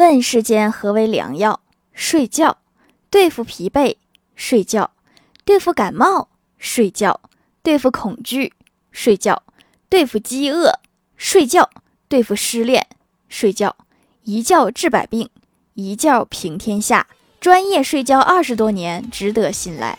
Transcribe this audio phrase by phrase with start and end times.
[0.00, 1.60] 问世间何为良药？
[1.92, 2.56] 睡觉。
[3.10, 3.96] 对付疲惫，
[4.34, 4.92] 睡觉；
[5.44, 7.20] 对付感冒，睡觉；
[7.62, 8.54] 对付恐惧，
[8.90, 9.42] 睡觉；
[9.90, 10.72] 对付饥饿，
[11.18, 11.68] 睡觉；
[12.08, 12.86] 对付失恋，
[13.28, 13.76] 睡觉。
[14.22, 15.28] 一觉治百病，
[15.74, 17.06] 一觉平天下。
[17.38, 19.98] 专业睡觉二十多年，值得信赖。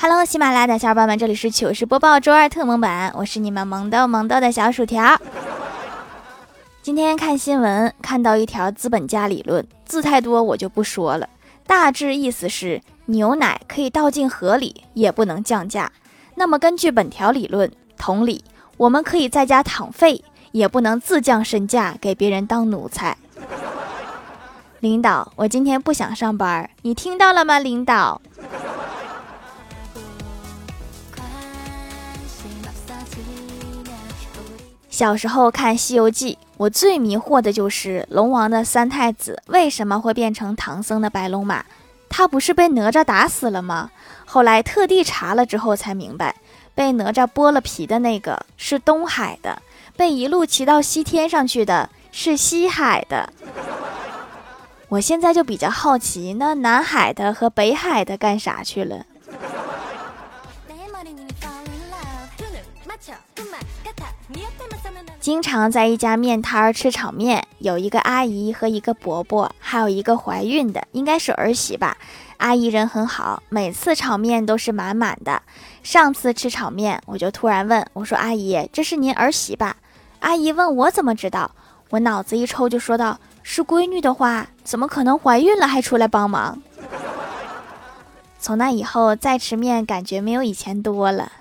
[0.00, 5.20] Hello，喜马拉雅的小伙伴们，这里是糗事播报周二特蒙版，我是你们萌豆萌豆的小薯条。
[6.80, 11.28] 今天看新闻，看到一条资本家理论，字太多我就不说了。
[11.66, 15.90] 大致意思是，牛奶可以倒进河里，也不能降价。
[16.36, 18.44] 那么根据本条理论，同理，
[18.76, 23.16] 我们可以在家躺废，也不能自降身价给别人当奴才。
[24.78, 27.58] 领导，我今天不想上班，你听到了吗？
[27.58, 28.22] 领导。
[34.98, 41.64] 小时候看《西游记》，我最迷惑的就是龙王的三太子为什么会变成唐僧的白龙马？
[42.08, 43.92] 他不是被哪吒打死了吗？
[44.26, 46.34] 后来特地查了之后才明白，
[46.74, 49.62] 被哪吒剥了皮的那个是东海的，
[49.96, 53.32] 被一路骑到西天上去的是西海的。
[54.88, 59.06] 我现在就比较好奇，那南海的和北海的干啥去了？
[65.28, 71.98] 经常在一家面摊儿吃炒面，有一个阿姨和一个伯伯，还有一个怀孕的，应该是儿媳吧。
[72.38, 75.42] 阿姨人很好，每次炒面都是满满的。
[75.82, 79.76] 上次吃炒面，我就突然问我说：“阿姨，这是您儿媳吧？”
[80.20, 81.50] 阿姨问我怎么知道，
[81.90, 86.58] 我脑子一抽就说道：“是闺女的话，怎么可能怀孕了还出来帮忙？”
[88.40, 91.32] 从那以后再吃面，感觉没有以前多了。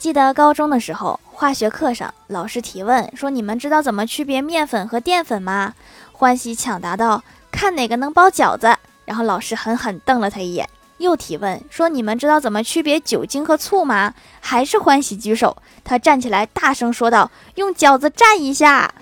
[0.00, 5.74] 记得高中的时候，化学课上，老师提问说：“你们知道怎么区别面粉和淀粉吗？”
[6.10, 7.22] 欢喜抢答道
[7.52, 8.74] ：“看哪个能包饺子。”
[9.04, 10.66] 然后老师狠狠瞪了他一眼，
[10.96, 18.94] 又提问说：“你们知道怎么区别酒精和醋吗？”还是欢喜举手，他站起来大声说道：“用饺子蘸一下。”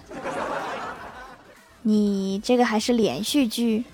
[1.82, 3.84] 你这个还是连续剧。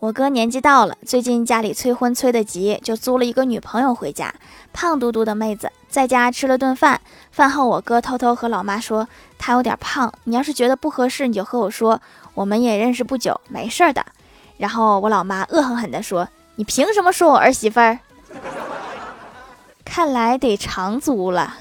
[0.00, 4.32] 我哥年纪到了，最近家里催婚催得急，就租了一个女朋友回家。
[4.72, 7.00] 胖嘟嘟的妹子在家吃了顿饭，
[7.32, 12.00] 饭后我哥偷偷和老妈说她有点胖，你要是觉得不合适，你就和我说。
[12.34, 14.06] 我们也认识不久，没事的。
[14.56, 17.98] 然后我老妈恶狠狠地说：“你凭什么说我儿媳妇儿？
[19.84, 21.56] 看来得长租了。”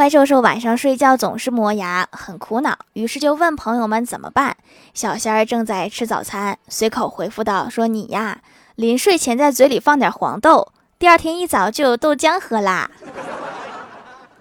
[0.00, 4.56] 怪兽兽晚上睡觉总是磨牙，很苦恼，于是就问朋友们怎么办。
[4.94, 8.40] 小仙儿正在吃早餐，随口回复道：“说你呀，
[8.76, 12.90] 临睡前在嘴里放点黄豆，第二天一早就有豆浆喝啦。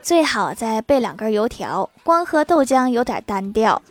[0.01, 3.81] 最好再备两根油条，光喝豆浆有点单调。”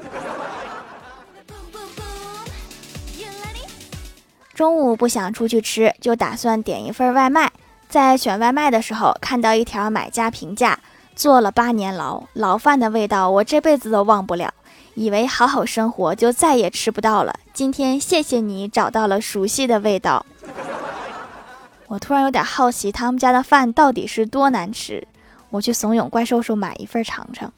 [4.56, 7.52] 中午不想出去吃，就打算点一份外卖。
[7.90, 10.78] 在选外卖的时候，看到一条买家评价。
[11.18, 14.54] 坐了八年牢，牢饭的味道我这辈子都忘不了。
[14.94, 17.34] 以为好好生活就再也吃不到了。
[17.52, 20.24] 今天谢谢你找到了熟悉的味道。
[21.88, 25.08] 我突然有点好奇，他们家的饭到底是多难吃？
[25.50, 27.52] 我去怂恿怪兽兽买一份尝尝。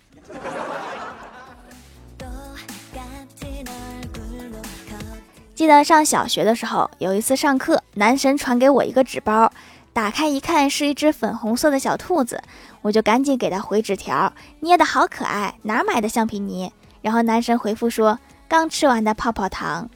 [5.55, 9.53] 记得上小学的时候，有一次上课，男神传给我一个纸包。
[9.93, 12.43] 打开一看，是一只粉红色的小兔子，
[12.83, 16.73] 我就赶紧给他回纸条，捏的好可爱，哪买的橡皮泥？
[17.03, 18.19] 然后男神回复说，
[18.49, 19.89] 刚吃完的泡泡糖。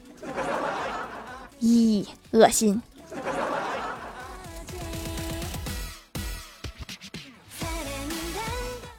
[1.61, 2.81] 咦，恶心。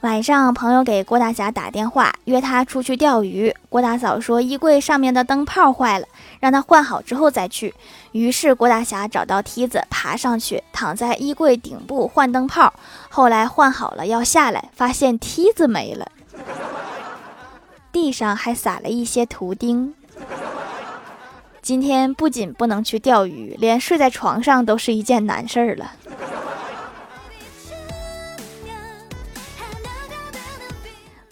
[0.02, 3.52] 晚上，朋友给郭大侠打电话，约他出去钓鱼。
[3.68, 6.06] 郭大嫂说，衣柜上面的灯泡坏了，
[6.38, 7.74] 让他换好之后再去。
[8.12, 12.72] 于是，郭大侠找到梯子，爬上去，躺在衣柜顶部换灯泡。
[13.08, 16.06] 后来换好了要下来，发现梯子没了，
[17.90, 19.94] 地上还撒了一些图钉。
[21.62, 25.92] 今天不仅不能去钓鱼，连睡在床上都是一件难事儿了。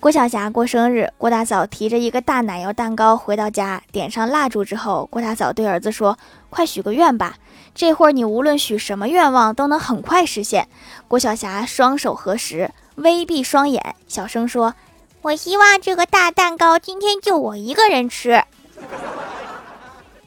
[0.04, 6.18] 郭晓霞过生日，郭大嫂提着一个大奶油蛋糕回到家，点上蜡烛之后，郭大嫂对儿子说
[6.50, 7.36] ：“快许个愿吧，
[7.74, 10.68] 这会儿你无论许什么愿望都能很快实现。”
[11.08, 14.74] 郭晓霞双手合十，微闭双眼，小声说
[15.22, 18.44] ：“我希望这个大蛋糕今天就我一个人吃。”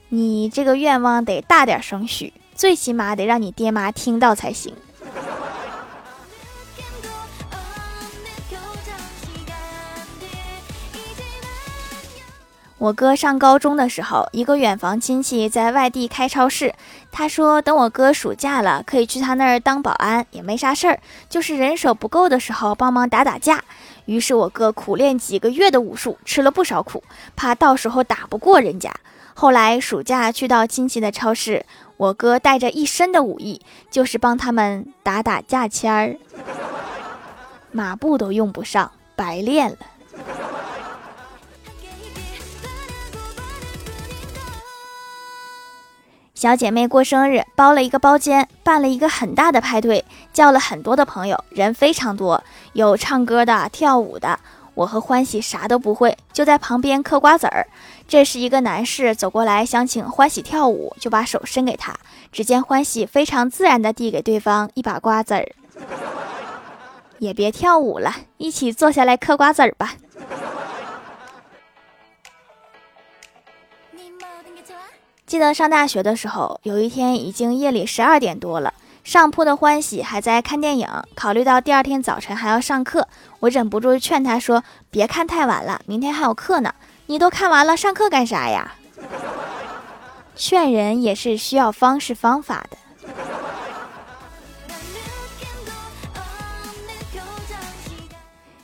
[0.09, 4.73] 你这个愿望得大点声许，最起码得让你爹妈听到才行。
[12.79, 16.75] 我哥上高中的时候，一个远房亲戚在外地开超市。
[17.11, 23.63] 他说，等我哥暑假了，可以去他那儿当保安，也没啥事儿，就是人手不够的时候帮忙打打架。
[24.05, 27.03] 于是我哥苦练几个月的武术，吃了不少苦，
[27.35, 28.93] 怕到时候打不过人家。
[29.33, 31.65] 后来暑假去到亲戚的超市，
[31.97, 33.59] 我哥带着一身的武艺，
[33.89, 36.15] 就是帮他们打打价签儿，
[37.73, 39.77] 马步都用不上，白练了。
[46.37, 52.43] 小姐妹过生日，包了一个包间，办了一个很大的派对，叫了很多的朋友，人非常多，
[52.73, 54.39] 有唱歌的、跳舞的。
[54.75, 57.65] 我和欢喜啥都不会，就在旁边嗑瓜子儿。
[58.07, 61.95] 这时，一个男士走过来想请欢喜跳舞，就把手伸给他。
[62.31, 65.51] 只见欢喜非常自然地递给对方一把瓜子儿，
[67.17, 69.95] 也别跳舞了，一起坐下来嗑瓜子儿吧。
[75.27, 80.87] 记得上大学的时候，有一天已经夜里十二点多了，上铺的欢喜还在看电影。
[81.15, 83.09] 考虑到第二天早晨还要上课，
[83.41, 86.73] 我忍不住劝他说：“别看太晚了，明天还有课呢。
[87.07, 88.75] 你都看完了，上课干啥呀？”
[90.37, 92.77] 劝人也是需要方式方法的。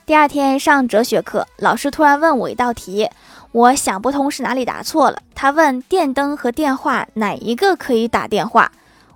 [0.06, 3.10] 第二天上哲学课，老师突然问我一道题。
[3.54, 5.20] 我想不通是哪里答错了。
[5.36, 8.72] 他问电灯和电话哪一个可以打电话？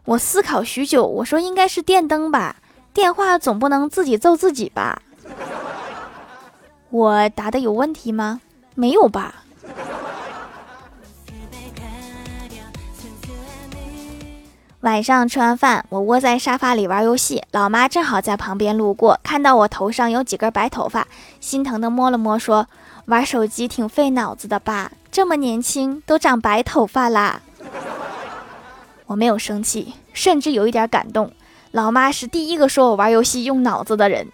[0.05, 2.57] 我思考许久，我说应该是电灯吧，
[2.93, 5.01] 电话总不能自己揍自己吧？
[6.91, 8.39] 我答的有问题吗？
[8.75, 9.43] 没有吧？
[14.81, 21.07] 晚上吃完饭，我窝在沙发里玩游戏，老妈正好在旁边路过，看到我头上有几根白头发，
[21.39, 22.67] 心疼的摸了摸，说。
[23.07, 24.91] 玩手机挺费脑子的吧？
[25.09, 27.41] 这么年轻都长白头发啦！
[29.05, 31.31] 我没有生气，甚至有一点感动。
[31.71, 34.27] 老妈是第一个说我玩游戏用脑子的人。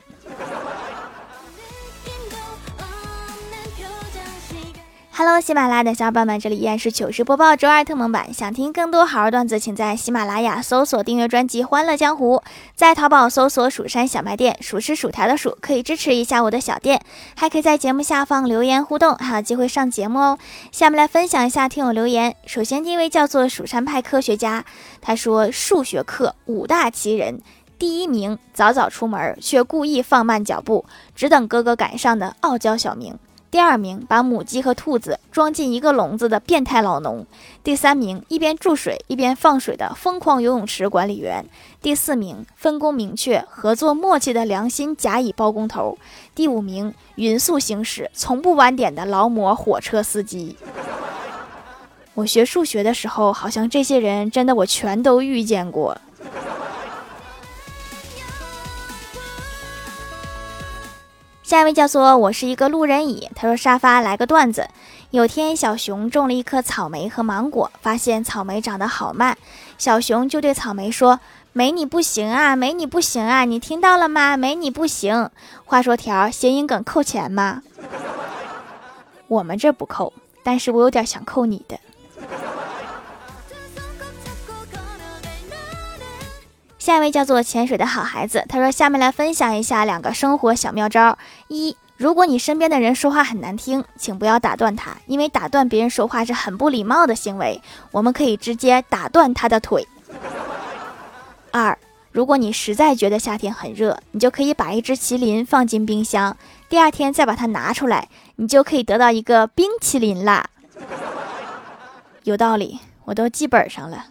[5.26, 8.34] Hello，喜马拉雅的小伙伴们，这里依然是糗事播报周二特蒙版。
[8.34, 12.36] 想听更多好玩段子，请在喜马拉雅搜索订阅专辑《欢乐江湖》，
[12.76, 17.02] 在淘宝搜索“蜀山小卖店”，数是薯条的数，可以支持一下我的小店，
[17.38, 20.38] 还可以在节目下方留言互动，还有机会上节目哦。
[20.74, 22.36] 下面来分享一下听友留言。
[22.46, 24.66] 首先第一位叫做蜀山派科学家，
[25.00, 27.40] 他说数学课五大奇人，
[27.80, 30.84] 第一名早早出门却故意放慢脚步，
[31.16, 33.18] 只等哥哥赶上的傲娇小明。
[33.54, 37.24] 第二名把母鸡和兔子装进一个笼子的变态老农，
[37.64, 41.46] 第三名一边注水一边放水的疯狂游泳池管理员，
[41.80, 46.00] 第四名分工明确、合作默契的良心甲乙包工头，
[46.34, 50.58] 第五名匀速行驶、从不晚点的劳模火车司机。
[52.16, 55.96] 我学数学的时候，好像这些人真的我全都遇见过。
[61.54, 64.68] 下一位叫做我是一个路人乙，他说沙发来个段子。
[65.12, 69.38] 有天小熊种了一颗草莓和芒果，发现草莓长得好慢，
[69.78, 71.20] 小熊就对草莓说
[71.54, 74.36] ：“没你不行啊，没你不行啊，你听到了吗？
[74.36, 75.30] 没你不行。”
[75.64, 77.62] 话说条谐音梗扣钱吗？
[79.28, 80.12] 我们这不扣，
[80.44, 81.78] 但是我有点想扣你的。
[86.84, 91.18] 下一位叫做潜水的好孩子，他说：“下面来分享一下两个生活小妙招。
[91.48, 97.62] 一，如果你身边的人说话很难听，请不要打断他，因为打断别人说话是很不礼貌的行为。
[97.92, 99.88] 我们可以直接打断他的腿。
[101.52, 101.78] 二，
[102.12, 106.36] 如果你实在觉得夏天很热，你就可以把一只麒麟放进冰箱，
[106.68, 110.50] 第二天再把它拿出来，你就可以得到一个冰淇淋啦。
[112.24, 114.08] 有道理，我都记本上了。”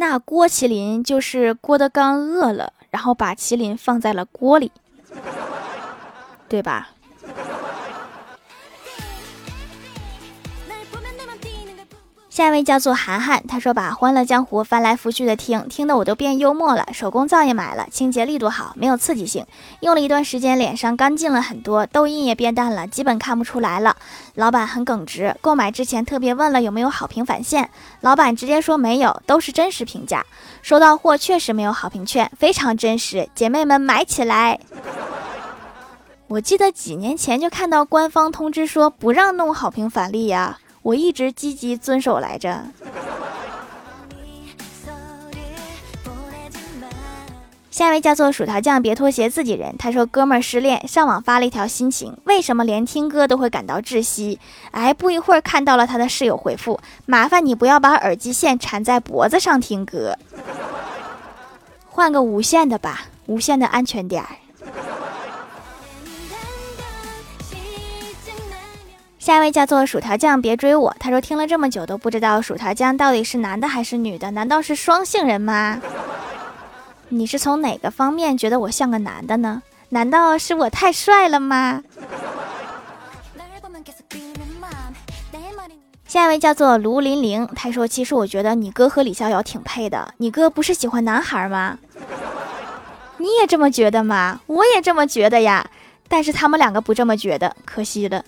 [0.00, 4.70] 那郭麒麟就是郭德纲饿了，然后把麒麟放在了锅里，
[6.48, 6.90] 对吧？
[12.38, 16.86] 下一位叫做涵涵，他说把《欢乐江湖》翻来覆去的听，听得我都变幽默了。
[16.92, 19.44] 手工皂也买了，清洁力度好，没有刺激性，
[19.80, 23.96] 用了一段时间，脸上干净了很多，痘印也变淡了，基本看不出来了。
[24.36, 27.68] 老板很耿直，购买之前特别问了有没有好评返现，
[28.02, 30.24] 老板直接说没有，都是真实评价。
[30.62, 34.60] 收到货确实没有好评券，非常真实，姐妹们买起来。
[36.28, 40.60] 我记得几年前就看到官方通知说不让弄好评返利呀。
[40.88, 42.62] 我一直积极遵守来着。
[47.70, 49.76] 下一位叫做薯条酱，别拖鞋，自己人。
[49.76, 54.40] 他说：“哥们儿失恋，上网发了一条心情，为什么连听歌都会感到窒息？”
[54.72, 60.16] 哎，不一会儿看到了他的室友回复：“麻烦你不要把耳机线缠在脖子上听歌，
[61.86, 64.28] 换个无线的吧，无线的安全点儿。”
[69.28, 70.96] 下一位叫做薯条酱，别追我。
[70.98, 75.82] 他说听了这么久都不知道薯条酱到底是男的还是女的，难道是双性人吗？
[77.10, 79.62] 你是从哪个方面觉得我像个男的呢？
[79.90, 81.82] 难道是我太帅了吗？
[86.06, 91.76] 下一位叫做卢玲玲，他说其实我觉得你哥和李逍遥挺配的，你哥不是喜欢男孩吗？
[93.18, 94.40] 你也这么觉得吗？
[94.46, 95.68] 我也这么觉得呀，
[96.08, 98.24] 但是他们两个不这么觉得，可惜了。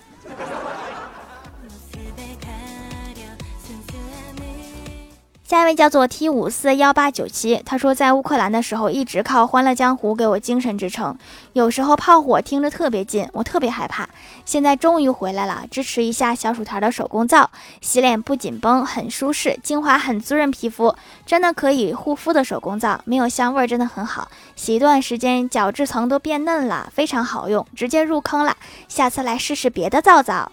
[5.51, 11.17] 下一位叫做 T 五四幺八九七，他说在乌克兰的时候一直靠《欢乐江湖》给我精神支撑，
[11.51, 14.07] 有时候炮火听着特别近，我特别害怕。
[14.45, 24.29] 现在终于回来了，支持一下小薯条的手工皂，洗脸不紧绷，很舒适，精华很滋润皮肤，真的可以护肤的手工皂，没有香味，真的很好。
[24.55, 28.55] 洗一段时间，角质层都变嫩了，非常好用，直接入坑了。
[28.87, 30.49] 下次来试试别的皂皂。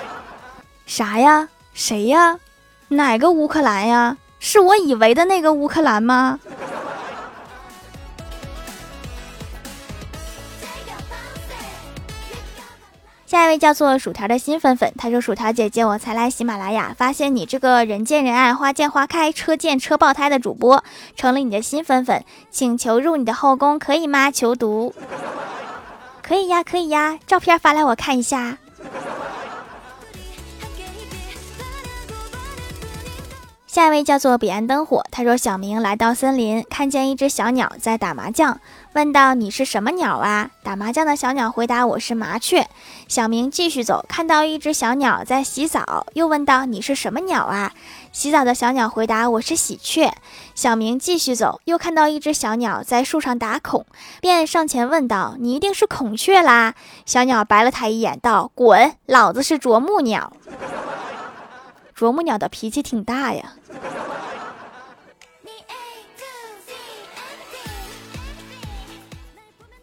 [0.84, 1.48] 啥呀？
[1.72, 2.38] 谁呀？
[2.90, 4.16] 哪个乌克兰呀？
[4.40, 6.40] 是我以为的那个乌克兰吗？
[13.26, 20.82] 下一位叫做薯条的新粉粉，他说：“薯条姐姐，我才来喜马拉雅，发现你这个人见人爱、花见花开、车见车爆胎的主播，
[21.14, 24.32] 成了你的新粉粉，请求入你的后宫，可以吗？
[24.32, 24.92] 求读。
[26.22, 28.58] 可以呀，可以呀，照片发来我看一下。”
[33.72, 38.58] 下一位叫做彼岸灯火，他说：“小明来到森林，看见一只小鸟在打麻将，
[38.94, 42.66] 问道：‘你是什么鸟啊？’打麻将的小鸟回答：‘我是麻雀。’
[43.06, 47.70] 小明继续走，看到一只小鸟在洗澡，又问道：‘你是什么鸟啊？’
[48.10, 50.12] 洗澡的小鸟回答：‘我是喜鹊。’
[50.56, 53.86] 小明继续走，又看到一只小鸟在树上打孔，
[54.20, 56.74] 便上前问道：‘你一定是孔雀啦？’
[57.06, 60.32] 小鸟白了他一眼，道：‘滚，老子是啄木鸟。’
[62.00, 63.52] 啄木鸟的脾气挺大呀。”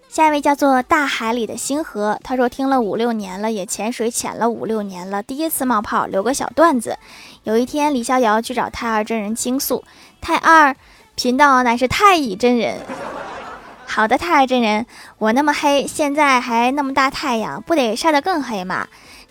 [0.09, 6.97] 下一位叫做大海里的星河，他说听了五六年了，也潜水潜了五六年了，第一次冒泡，留个小段子。
[7.43, 9.83] 有一天，李逍遥去找太二真人倾诉，
[10.19, 10.75] 太二
[11.13, 12.79] 贫道乃是太乙真人。
[13.85, 14.87] 好的，太二真人，
[15.19, 18.87] 我那么黑，现在还那么大太阳，不得晒得更黑吗？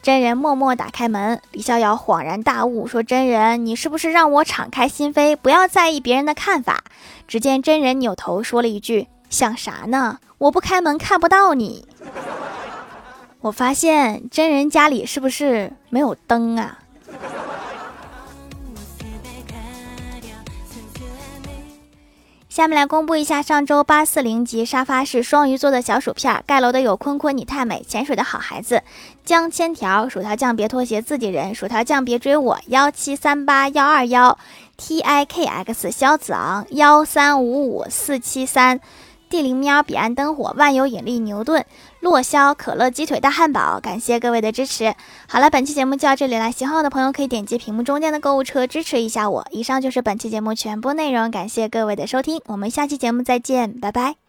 [0.06, 6.84] 真人默默打开门，李逍遥恍然大悟，说：“真人，你是不是让我敞开心扉，不要在意别人的看法？”
[7.26, 10.20] 只见真人扭头说了一句：“想啥呢？
[10.38, 11.88] 我不开门看不到你。
[13.42, 16.78] ”我发现真人家里是不是没有灯啊？
[22.56, 28.82] 下面来公布一下上周八四零级沙发是双鱼座的小薯片儿，盖楼的有坤坤，你太美，潜水的好孩子，
[29.26, 34.38] 江千条，薯条酱别拖鞋，自己人，薯条酱别追我，幺七三八幺二幺
[34.78, 38.80] ，T I K X，肖子昂，幺三五五四七三。
[39.28, 41.64] 地灵喵、彼岸灯火、万有引力、牛顿、
[42.00, 44.94] 洛霄、可乐鸡腿、大汉堡，感谢各位的支持。
[45.28, 49.46] 好了，本期节目就到这里了，喜欢我的朋友可以点击屏幕中间的购物车支持一下我。
[49.50, 54.25] 以上就是本期节目全部内容，感谢各位的收听，我们下期节目再见，拜拜。